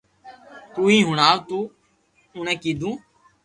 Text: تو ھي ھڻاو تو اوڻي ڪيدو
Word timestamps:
تو 0.73 0.81
ھي 0.89 0.97
ھڻاو 1.09 1.37
تو 1.49 1.59
اوڻي 2.35 2.55
ڪيدو 2.63 2.89